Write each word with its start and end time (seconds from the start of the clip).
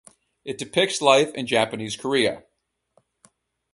It 0.43 0.57
depicts 0.57 0.99
life 0.99 1.31
in 1.35 1.45
Japanese 1.45 1.95
Korea. 1.95 2.41